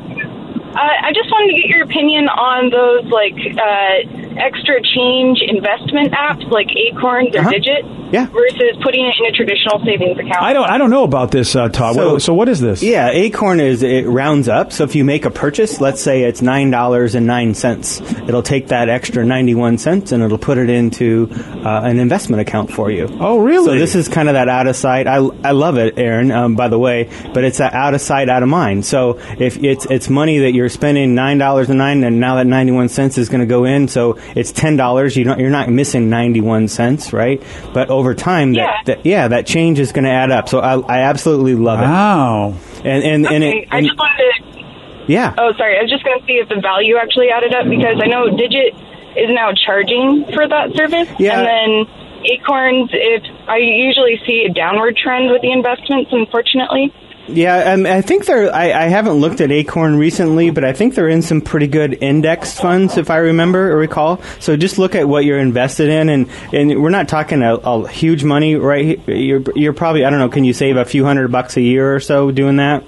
Uh, 0.77 1.07
I 1.07 1.11
just 1.13 1.29
wanted 1.31 1.55
to 1.55 1.59
get 1.61 1.69
your 1.69 1.83
opinion 1.83 2.29
on 2.29 2.69
those 2.69 3.09
like 3.11 3.33
uh, 3.33 4.37
extra 4.37 4.77
change 4.95 5.39
investment 5.41 6.13
apps 6.13 6.45
like 6.51 6.67
Acorns 6.75 7.35
or 7.35 7.39
Uh-huh. 7.39 7.49
Digit 7.49 7.83
Yeah. 8.11 8.27
versus 8.27 8.77
putting 8.83 9.03
it 9.05 9.15
in 9.19 9.25
a 9.25 9.31
traditional 9.35 9.83
savings 9.83 10.19
account. 10.19 10.41
I 10.41 10.53
don't. 10.53 10.69
I 10.69 10.77
don't 10.77 10.89
know 10.91 11.03
about 11.03 11.31
this, 11.31 11.55
uh, 11.55 11.69
Todd. 11.69 11.95
So- 11.95 12.07
So, 12.07 12.17
so 12.19 12.33
what 12.35 12.47
is 12.47 12.61
this? 12.61 12.81
Yeah, 12.83 13.09
Acorn 13.09 13.59
is 13.59 13.81
it 13.83 14.07
rounds 14.07 14.47
up. 14.47 14.71
So 14.71 14.83
if 14.83 14.95
you 14.95 15.03
make 15.03 15.25
a 15.25 15.31
purchase, 15.31 15.81
let's 15.81 15.99
say 16.01 16.23
it's 16.23 16.41
nine 16.43 16.69
dollars 16.71 17.15
and 17.15 17.25
nine 17.25 17.53
cents, 17.55 17.99
it'll 18.27 18.43
take 18.43 18.67
that 18.67 18.87
extra 18.87 19.25
ninety 19.25 19.55
one 19.55 19.77
cents 19.79 20.11
and 20.11 20.23
it'll 20.23 20.37
put 20.37 20.57
it 20.59 20.69
into 20.69 21.27
uh, 21.65 21.81
an 21.83 21.99
investment 21.99 22.39
account 22.41 22.71
for 22.71 22.91
you. 22.91 23.09
Oh, 23.19 23.39
really? 23.39 23.65
So 23.65 23.79
this 23.79 23.95
is 23.95 24.07
kind 24.07 24.29
of 24.29 24.35
that 24.35 24.47
out 24.47 24.67
of 24.67 24.75
sight. 24.75 25.07
I, 25.07 25.17
I 25.43 25.51
love 25.51 25.77
it, 25.77 25.97
Erin. 25.97 26.31
Um, 26.31 26.55
by 26.55 26.67
the 26.69 26.77
way, 26.79 27.09
but 27.33 27.43
it's 27.43 27.57
that 27.57 27.73
out 27.73 27.93
of 27.95 27.99
sight, 28.01 28.29
out 28.29 28.43
of 28.43 28.47
mind. 28.49 28.85
So 28.85 29.17
if 29.39 29.61
it's 29.63 29.85
it's 29.87 30.07
money 30.09 30.37
that 30.39 30.53
you're 30.53 30.66
spending 30.69 31.15
nine 31.15 31.37
dollars 31.37 31.69
and 31.69 31.77
nine, 31.77 32.03
and 32.03 32.19
now 32.19 32.35
that 32.35 32.47
ninety 32.47 32.71
one 32.71 32.89
cents 32.89 33.17
is 33.17 33.29
going 33.29 33.41
to 33.41 33.45
go 33.47 33.65
in, 33.65 33.87
so 33.87 34.17
it's 34.35 34.51
ten 34.51 34.75
dollars. 34.77 35.15
You 35.15 35.23
don't 35.25 35.39
you're 35.39 35.49
not 35.49 35.69
missing 35.69 36.09
ninety 36.09 36.41
one 36.41 36.67
cents, 36.67 37.13
right? 37.13 37.41
But 37.73 37.89
over 37.89 38.13
time, 38.13 38.53
Yeah. 38.53 38.65
that, 38.67 38.85
that 38.97 39.05
yeah, 39.05 39.27
that 39.27 39.45
change 39.47 39.79
is 39.79 39.91
going 39.91 40.05
to 40.05 40.11
add 40.11 40.31
up. 40.31 40.49
So 40.49 40.59
I, 40.59 40.77
I 40.79 40.99
absolutely 41.01 41.55
love 41.55 41.79
it. 41.79 41.83
Wow. 41.83 42.55
And 42.83 43.03
and 43.03 43.25
and, 43.25 43.43
Okay, 43.43 43.59
it, 43.63 43.67
I 43.71 43.81
just 43.81 43.97
wanted 43.97 44.17
to. 44.17 45.03
yeah, 45.11 45.33
Oh, 45.37 45.53
sorry. 45.57 45.77
I 45.77 45.81
was 45.81 45.91
just 45.91 46.03
going 46.03 46.19
to 46.19 46.25
see 46.25 46.33
if 46.33 46.49
the 46.49 46.59
value 46.61 46.97
actually 46.97 47.29
added 47.29 47.53
up 47.55 47.65
because 47.69 47.99
I 48.01 48.07
know 48.07 48.29
Digit 48.29 48.73
is 49.17 49.29
now 49.33 49.51
charging 49.65 50.25
for 50.33 50.47
that 50.47 50.75
service. 50.75 51.09
Yeah. 51.19 51.39
And 51.39 51.47
then 51.47 51.93
Acorns, 52.25 52.89
if 52.93 53.23
I 53.47 53.57
usually 53.57 54.19
see 54.25 54.45
a 54.49 54.53
downward 54.53 54.95
trend 54.97 55.31
with 55.31 55.41
the 55.41 55.51
investments, 55.51 56.09
unfortunately. 56.11 56.93
Yeah. 57.27 57.73
Um, 57.73 57.85
I 57.85 58.01
think 58.01 58.25
they're. 58.25 58.53
I, 58.53 58.71
I 58.71 58.87
haven't 58.87 59.13
looked 59.13 59.41
at 59.41 59.51
Acorn 59.51 59.97
recently, 59.97 60.49
but 60.49 60.63
I 60.63 60.73
think 60.73 60.95
they're 60.95 61.09
in 61.09 61.21
some 61.21 61.41
pretty 61.41 61.67
good 61.67 62.01
index 62.01 62.59
funds, 62.59 62.97
if 62.97 63.09
I 63.09 63.17
remember 63.17 63.71
or 63.71 63.77
recall. 63.77 64.21
So 64.39 64.57
just 64.57 64.77
look 64.77 64.95
at 64.95 65.07
what 65.07 65.25
you're 65.25 65.39
invested 65.39 65.89
in, 65.89 66.09
and 66.09 66.29
and 66.53 66.81
we're 66.81 66.89
not 66.89 67.07
talking 67.07 67.41
a, 67.41 67.55
a 67.55 67.87
huge 67.87 68.23
money, 68.23 68.55
right? 68.55 68.99
You're 69.07 69.43
you're 69.55 69.73
probably 69.73 70.05
I 70.05 70.09
don't 70.09 70.19
know. 70.19 70.29
Can 70.29 70.43
you 70.43 70.53
save 70.53 70.77
a 70.77 70.85
few 70.85 71.05
hundred 71.05 71.31
bucks 71.31 71.57
a 71.57 71.61
year 71.61 71.95
or 71.95 71.99
so 71.99 72.31
doing 72.31 72.57
that? 72.57 72.83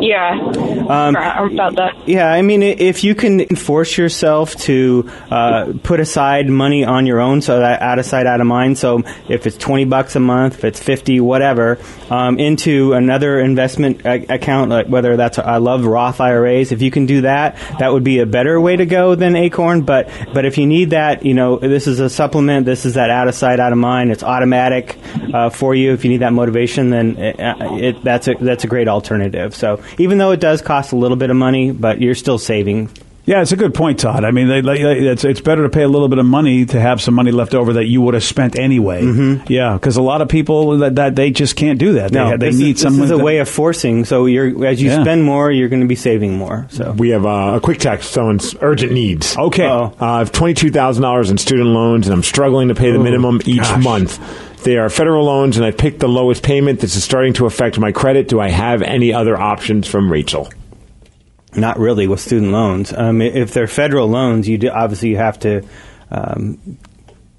Yeah. 0.00 0.32
Um, 0.88 1.14
about 1.16 1.76
that. 1.76 2.08
Yeah, 2.08 2.30
I 2.30 2.42
mean, 2.42 2.62
if 2.62 3.04
you 3.04 3.14
can 3.14 3.46
force 3.54 3.96
yourself 3.96 4.56
to 4.62 5.08
uh, 5.30 5.72
put 5.82 6.00
aside 6.00 6.48
money 6.48 6.84
on 6.84 7.06
your 7.06 7.20
own, 7.20 7.40
so 7.42 7.60
that 7.60 7.80
out 7.82 7.98
of 7.98 8.04
sight, 8.06 8.26
out 8.26 8.40
of 8.40 8.46
mind. 8.46 8.78
So 8.78 9.02
if 9.28 9.46
it's 9.46 9.56
twenty 9.56 9.84
bucks 9.84 10.16
a 10.16 10.20
month, 10.20 10.54
if 10.58 10.64
it's 10.64 10.82
fifty, 10.82 11.20
whatever, 11.20 11.78
um, 12.10 12.38
into 12.38 12.94
another 12.94 13.38
investment 13.40 14.04
a- 14.04 14.34
account, 14.34 14.70
like 14.70 14.86
whether 14.88 15.16
that's 15.16 15.38
I 15.38 15.58
love 15.58 15.84
Roth 15.84 16.20
IRAs. 16.20 16.72
If 16.72 16.82
you 16.82 16.90
can 16.90 17.06
do 17.06 17.22
that, 17.22 17.56
that 17.78 17.92
would 17.92 18.04
be 18.04 18.18
a 18.18 18.26
better 18.26 18.60
way 18.60 18.76
to 18.76 18.86
go 18.86 19.14
than 19.14 19.36
Acorn. 19.36 19.82
But 19.82 20.10
but 20.32 20.44
if 20.44 20.58
you 20.58 20.66
need 20.66 20.90
that, 20.90 21.24
you 21.24 21.34
know, 21.34 21.58
this 21.58 21.86
is 21.86 22.00
a 22.00 22.10
supplement. 22.10 22.66
This 22.66 22.84
is 22.84 22.94
that 22.94 23.10
out 23.10 23.28
of 23.28 23.34
sight, 23.34 23.60
out 23.60 23.72
of 23.72 23.78
mind. 23.78 24.10
It's 24.10 24.22
automatic 24.22 24.98
uh, 25.32 25.50
for 25.50 25.74
you. 25.74 25.92
If 25.92 26.04
you 26.04 26.10
need 26.10 26.20
that 26.22 26.32
motivation, 26.32 26.90
then 26.90 27.16
it, 27.18 27.36
it, 27.38 28.02
that's 28.02 28.28
a 28.28 28.34
that's 28.34 28.64
a 28.64 28.66
great 28.68 28.88
alternative. 28.88 29.54
So 29.54 29.81
even 29.98 30.18
though 30.18 30.32
it 30.32 30.40
does 30.40 30.62
cost 30.62 30.92
a 30.92 30.96
little 30.96 31.16
bit 31.16 31.30
of 31.30 31.36
money, 31.36 31.70
but 31.72 32.00
you're 32.00 32.14
still 32.14 32.38
saving. 32.38 32.90
Yeah, 33.24 33.40
it's 33.40 33.52
a 33.52 33.56
good 33.56 33.72
point, 33.72 34.00
Todd. 34.00 34.24
I 34.24 34.32
mean, 34.32 34.48
they, 34.48 34.62
they, 34.62 34.80
it's 35.06 35.22
it's 35.22 35.40
better 35.40 35.62
to 35.62 35.68
pay 35.68 35.82
a 35.82 35.88
little 35.88 36.08
bit 36.08 36.18
of 36.18 36.26
money 36.26 36.66
to 36.66 36.80
have 36.80 37.00
some 37.00 37.14
money 37.14 37.30
left 37.30 37.54
over 37.54 37.74
that 37.74 37.84
you 37.84 38.00
would 38.00 38.14
have 38.14 38.24
spent 38.24 38.58
anyway. 38.58 39.02
Mm-hmm. 39.02 39.44
Yeah, 39.46 39.74
because 39.74 39.96
a 39.96 40.02
lot 40.02 40.22
of 40.22 40.28
people 40.28 40.78
that, 40.78 40.96
that 40.96 41.14
they 41.14 41.30
just 41.30 41.54
can't 41.54 41.78
do 41.78 41.92
that. 41.92 42.10
No, 42.10 42.36
they, 42.36 42.50
they 42.50 42.56
need 42.56 42.74
is, 42.76 42.82
some. 42.82 42.96
This 42.96 43.04
is 43.04 43.10
a 43.12 43.18
way 43.18 43.38
of 43.38 43.48
forcing. 43.48 44.04
So 44.04 44.26
you're 44.26 44.66
as 44.66 44.82
you 44.82 44.90
Yeah. 44.90 45.02
spend 45.04 45.22
more, 45.22 45.52
you're 45.52 45.68
going 45.68 45.82
to 45.82 45.86
be 45.86 45.94
saving 45.94 46.36
more. 46.36 46.66
So 46.70 46.90
We 46.98 47.10
have 47.10 47.24
uh, 47.24 47.52
a 47.54 47.60
quick 47.60 47.78
text. 47.78 48.10
Someone's 48.10 48.56
urgent 48.60 48.90
needs. 48.90 49.36
Okay. 49.36 49.66
Uh-oh. 49.66 49.94
Uh, 50.00 50.04
I 50.04 50.18
have 50.18 50.32
twenty-two 50.32 50.72
thousand 50.72 51.04
dollars 51.04 51.30
in 51.30 51.38
student 51.38 51.68
loans, 51.68 52.08
and 52.08 52.14
I'm 52.14 52.24
struggling 52.24 52.68
to 52.68 52.74
pay 52.74 52.90
the 52.90 52.98
minimum 52.98 53.40
each 53.44 53.58
gosh. 53.62 53.84
month. 53.84 54.51
They 54.62 54.78
are 54.78 54.88
federal 54.88 55.24
loans, 55.26 55.56
and 55.56 55.66
I 55.66 55.70
picked 55.70 56.00
the 56.00 56.08
lowest 56.08 56.42
payment. 56.42 56.80
This 56.80 56.96
is 56.96 57.04
starting 57.04 57.32
to 57.34 57.46
affect 57.46 57.78
my 57.78 57.92
credit. 57.92 58.28
Do 58.28 58.40
I 58.40 58.48
have 58.48 58.82
any 58.82 59.12
other 59.12 59.38
options 59.38 59.88
from 59.88 60.10
Rachel? 60.10 60.50
Not 61.54 61.78
really 61.78 62.06
with 62.06 62.20
student 62.20 62.52
loans. 62.52 62.92
Um, 62.92 63.20
if 63.20 63.52
they're 63.52 63.66
federal 63.66 64.08
loans, 64.08 64.48
you 64.48 64.58
do, 64.58 64.70
obviously 64.70 65.10
you 65.10 65.16
have 65.16 65.38
to 65.40 65.62
um, 66.10 66.78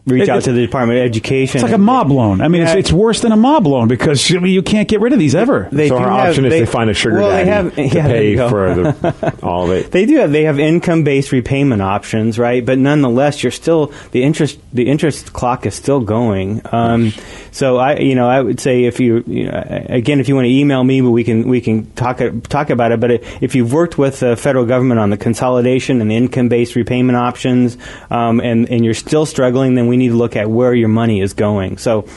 reach 0.05 0.23
It- 0.23 0.29
out 0.29 0.43
to 0.43 0.51
the 0.51 0.61
Department 0.61 0.99
of 0.99 1.05
Education. 1.05 1.57
It's 1.59 1.63
like 1.63 1.73
a 1.73 1.77
mob 1.77 2.11
loan. 2.11 2.41
I 2.41 2.47
mean, 2.49 2.61
Yeah. 2.61 2.69
it's, 2.73 2.89
it's 2.89 2.93
worse 2.93 3.21
than 3.21 3.31
a 3.31 3.37
mob 3.37 3.65
loan 3.67 3.87
because 3.87 4.29
you, 4.29 4.43
you 4.45 4.61
can't 4.61 4.87
get 4.89 4.99
rid 4.99 5.13
of 5.13 5.19
these 5.19 5.33
ever. 5.35 5.69
They 5.71 5.87
so 5.87 5.97
do 5.97 6.03
our 6.03 6.09
have- 6.09 6.29
option 6.29 6.45
is 6.45 6.51
they- 6.51 6.59
they 6.61 6.65
find 6.65 6.89
a 6.89 6.93
sugar 6.93 7.19
well, 7.19 7.29
they 7.29 7.45
daddy 7.45 7.49
have- 7.49 7.75
to 7.75 7.81
yeah, 7.97 8.07
pay 8.07 8.35
for 8.49 8.73
the, 8.73 9.33
all 9.43 9.65
of 9.65 9.71
it. 9.71 9.91
They 9.91 10.05
do 10.05 10.17
have 10.17 10.31
they 10.31 10.43
have 10.43 10.59
income 10.59 11.03
based 11.03 11.31
repayment 11.31 11.81
options, 11.81 12.37
right? 12.37 12.65
But 12.65 12.79
nonetheless, 12.79 13.43
you're 13.43 13.51
still 13.51 13.93
the 14.11 14.23
interest 14.23 14.59
the 14.73 14.89
interest 14.89 15.31
clock 15.33 15.65
is 15.65 15.73
still 15.75 16.01
going. 16.01 16.61
Um, 16.71 17.13
so 17.53 17.77
I 17.77 17.99
you 17.99 18.15
know 18.15 18.27
I 18.27 18.41
would 18.41 18.59
say 18.59 18.85
if 18.85 18.99
you, 18.99 19.23
you 19.27 19.49
know, 19.49 19.85
again 19.89 20.19
if 20.19 20.27
you 20.27 20.35
want 20.35 20.45
to 20.45 20.51
email 20.51 20.83
me, 20.83 21.01
we 21.01 21.23
can 21.23 21.47
we 21.47 21.61
can 21.61 21.89
talk 21.91 22.19
talk 22.49 22.71
about 22.71 22.91
it. 22.91 22.99
But 22.99 23.11
if 23.41 23.53
you've 23.53 23.71
worked 23.71 23.97
with 23.97 24.19
the 24.19 24.35
federal 24.35 24.65
government 24.65 24.99
on 24.99 25.11
the 25.11 25.17
consolidation 25.17 26.01
and 26.01 26.11
income 26.11 26.49
based 26.49 26.75
repayment 26.75 27.15
options, 27.15 27.77
um, 28.09 28.41
and 28.41 28.67
and 28.69 28.83
you're 28.83 28.95
still 28.95 29.27
struggling, 29.27 29.75
then 29.75 29.87
we 29.87 29.97
need 29.97 30.09
to 30.09 30.15
look 30.15 30.35
at 30.35 30.49
where 30.49 30.73
your 30.73 30.89
money 30.89 31.21
is 31.21 31.33
going. 31.33 31.77
So 31.77 32.07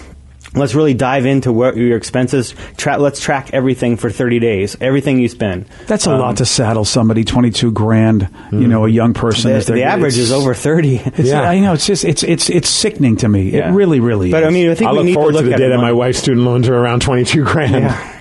let's 0.57 0.75
really 0.75 0.95
dive 0.95 1.27
into 1.27 1.53
where 1.53 1.77
your 1.77 1.97
expenses. 1.97 2.55
Tra- 2.77 2.99
let's 2.99 3.21
track 3.21 3.51
everything 3.53 3.97
for 3.97 4.11
30 4.11 4.39
days, 4.41 4.77
everything 4.81 5.19
you 5.19 5.29
spend. 5.29 5.67
That's 5.87 6.07
a 6.07 6.13
Um, 6.13 6.21
lot 6.21 6.37
to 6.39 6.45
saddle 6.47 6.85
somebody. 6.85 7.25
Twenty-two 7.25 7.71
grand. 7.73 8.29
You 8.53 8.67
know, 8.69 8.87
a 8.87 8.89
young 8.89 9.15
person. 9.15 9.51
The, 9.51 9.57
is 9.59 9.67
their- 9.67 9.77
the 9.77 9.83
average 9.85 10.17
is 10.19 10.33
over 10.33 10.55
30. 10.55 10.97
It's, 11.17 11.29
Yeah. 11.29 11.43
I 11.43 11.61
know. 11.61 11.73
It's 11.75 11.87
just 11.87 12.05
it's 12.05 12.23
it's 12.23 12.49
it's 12.51 12.69
sickening 12.69 13.17
to 13.19 13.29
me. 13.29 13.51
Yeah. 13.51 13.71
It 13.71 13.75
really, 13.75 14.01
really. 14.01 14.31
But 14.31 14.43
is. 14.43 14.49
I 14.49 14.51
mean, 14.51 14.71
I 14.71 14.75
think 14.75 14.89
I 14.89 14.93
we 14.93 14.99
look 14.99 15.07
need 15.07 15.15
forward 15.15 15.33
to 15.33 15.39
to, 15.39 15.45
look 15.45 15.49
the 15.51 15.55
at 15.55 15.59
day 15.59 15.69
that 15.69 15.77
money. 15.77 15.89
my 15.89 15.93
wife's 15.93 16.19
student 16.19 16.45
loans 16.47 16.69
are 16.69 16.75
around 16.77 17.03
22 17.03 17.45
grand. 17.45 17.75
Yeah. 17.75 18.13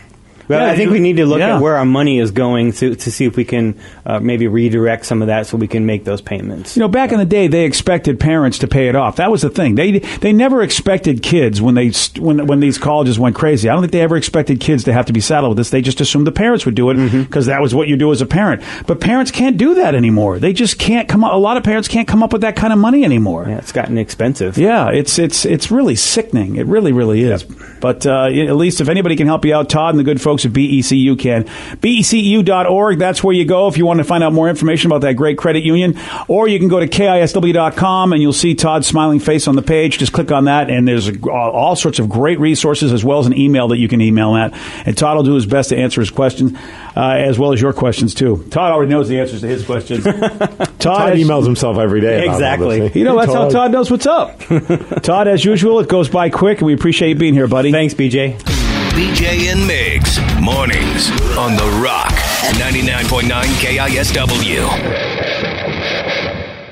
Well, 0.48 0.66
Yeah, 0.66 0.72
I 0.72 0.75
think 0.75 0.92
we 0.92 1.00
need 1.00 1.18
to 1.18 1.25
look 1.25 1.40
yeah. 1.40 1.56
at 1.56 1.62
where 1.62 1.75
our 1.78 1.86
money 1.86 2.20
is 2.20 2.32
going 2.32 2.72
to, 2.74 2.96
to 2.96 3.12
see 3.12 3.25
if 3.25 3.36
we 3.36 3.46
can 3.46 3.80
uh, 4.06 4.20
maybe 4.20 4.48
redirect 4.48 5.06
some 5.06 5.22
of 5.22 5.28
that 5.28 5.48
so 5.48 5.58
we 5.58 5.68
can 5.68 5.86
make 5.86 6.04
those 6.06 6.22
payments. 6.22 6.75
You 6.75 6.82
know, 6.82 6.88
back 6.88 7.12
in 7.12 7.18
the 7.20 7.25
day, 7.25 7.48
they 7.48 7.66
expected 7.66 8.20
parents 8.20 8.60
to 8.60 8.68
pay 8.68 8.88
it 8.88 8.96
off. 8.96 9.16
That 9.18 9.32
was 9.32 9.42
the 9.42 9.50
thing. 9.50 9.75
They 9.75 10.00
they 10.00 10.34
never 10.34 10.62
expected 10.62 11.22
kids 11.24 11.62
when 11.62 11.75
they 11.75 11.92
when 12.20 12.48
when 12.48 12.60
these 12.60 12.78
colleges 12.78 13.18
went 13.20 13.36
crazy. 13.36 13.70
I 13.70 13.74
don't 13.74 13.82
think 13.82 13.92
they 13.94 14.02
ever 14.02 14.18
expected 14.18 14.60
kids 14.60 14.84
to 14.86 14.94
have 14.94 15.06
to 15.08 15.14
be 15.14 15.22
saddled 15.22 15.52
with 15.52 15.58
this. 15.58 15.70
They 15.70 15.82
just 15.82 16.02
assumed 16.02 16.28
the 16.28 16.32
parents 16.32 16.66
would 16.66 16.75
do 16.75 16.90
it 16.90 16.96
Mm-hmm. 16.98 17.24
because 17.24 17.48
that 17.48 17.62
was 17.62 17.74
what 17.75 17.88
you 17.88 17.96
do 17.98 18.12
as 18.12 18.22
a 18.22 18.25
parent. 18.25 18.62
But 18.88 19.02
parents 19.02 19.32
can't 19.32 19.58
do 19.58 19.75
that 19.75 19.96
anymore. 19.96 20.40
They 20.40 20.54
just 20.54 20.80
can't 20.80 21.08
come 21.10 21.24
up. 21.24 21.34
A 21.34 21.38
lot 21.38 21.58
of 21.58 21.64
parents 21.64 21.88
can't 21.88 22.08
come 22.08 22.24
up 22.24 22.32
with 22.32 22.42
that 22.42 22.56
kind 22.56 22.72
of 22.72 22.80
money 22.80 23.04
anymore. 23.04 23.46
yeah, 23.48 23.58
it's 23.58 23.72
gotten 23.72 23.98
expensive. 23.98 24.58
Yeah, 24.58 24.90
it's 24.92 25.20
it's 25.20 25.46
it's 25.46 25.72
really 25.72 25.96
sickening. 25.96 26.56
It 26.56 26.66
really, 26.68 26.92
really 26.92 27.22
is. 27.24 27.44
But 27.44 28.06
uh, 28.06 28.25
at 28.25 28.56
least 28.56 28.82
if 28.82 28.90
anybody 28.90 29.16
can 29.16 29.28
help 29.28 29.46
you 29.46 29.54
out, 29.56 29.70
Todd 29.70 29.90
and 29.94 30.00
the 30.00 30.04
good 30.04 30.22
folks 30.22 30.35
at 30.44 30.51
BECU 30.51 31.18
can. 31.18 31.46
BECU.org, 31.80 33.00
that's 33.00 33.24
where 33.24 33.34
you 33.34 33.46
go 33.46 33.68
if 33.68 33.77
you 33.77 33.86
want 33.86 34.00
to 34.00 34.04
find 34.04 34.24
out 34.24 34.34
more 34.34 34.50
information 34.50 34.92
about 34.92 35.01
that 35.01 35.13
great 35.13 35.38
credit 35.38 35.63
union. 35.63 35.98
Or 36.27 36.48
you 36.48 36.60
can 36.60 36.68
go 36.68 36.80
to 36.80 36.88
KISW.com 36.88 38.12
and 38.13 38.22
you'll 38.22 38.34
see 38.34 38.56
Todd's 38.56 38.88
smiling 38.88 39.20
face 39.20 39.48
on 39.48 39.56
the 39.56 39.62
page. 39.62 39.98
Just 40.00 40.12
click 40.13 40.32
on 40.32 40.46
that, 40.46 40.70
and 40.70 40.88
there's 40.88 41.10
all, 41.24 41.51
all 41.51 41.75
sorts 41.75 42.00
of 42.00 42.10
great 42.10 42.39
resources 42.39 42.92
as 42.92 43.06
well 43.06 43.20
as 43.20 43.27
an 43.27 43.38
email 43.38 43.68
that 43.70 43.77
you 43.77 43.88
can 43.88 44.01
email 44.01 44.34
that. 44.34 44.54
And 44.86 44.98
Todd 44.98 45.18
will 45.18 45.24
do 45.24 45.36
his 45.36 45.46
best 45.46 45.70
to 45.70 45.77
answer 45.77 46.01
his 46.01 46.10
questions, 46.10 46.58
uh, 46.96 47.01
as 47.18 47.38
well 47.38 47.54
as 47.54 47.62
your 47.62 47.74
questions, 47.74 48.13
too. 48.15 48.44
Todd 48.50 48.72
already 48.72 48.92
knows 48.92 49.08
the 49.08 49.20
answers 49.20 49.42
to 49.42 49.48
his 49.48 49.65
questions. 49.65 50.04
Todd, 50.04 50.80
Todd 50.80 51.10
has- 51.18 51.20
emails 51.20 51.46
himself 51.46 51.77
every 51.77 52.01
day. 52.01 52.25
Exactly. 52.25 52.92
you 52.98 53.04
know, 53.04 53.18
that's 53.20 53.34
how 53.34 53.50
Todd 53.50 53.72
knows 53.72 53.92
what's 53.92 54.06
up. 54.08 54.39
Todd, 55.04 55.27
as 55.27 55.46
usual, 55.46 55.80
it 55.80 55.89
goes 55.89 56.10
by 56.10 56.30
quick, 56.30 56.60
and 56.60 56.68
we 56.68 56.74
appreciate 56.74 57.10
you 57.10 57.15
being 57.15 57.34
here, 57.34 57.48
buddy. 57.48 57.72
Thanks, 57.72 57.94
BJ. 57.94 58.54
BJ 58.96 59.52
and 59.52 59.70
Migs, 59.70 60.22
mornings 60.42 61.12
on 61.38 61.58
The 61.58 61.68
Rock, 61.84 62.14
99.9 62.54 63.30
KISW. 63.60 65.04